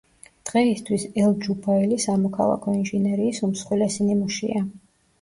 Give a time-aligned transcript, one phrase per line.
[0.49, 4.69] დღეისთვის ელ-ჯუბაილი სამოქალაქო ინჟინერიის უმსხვილესი ნიმუშია.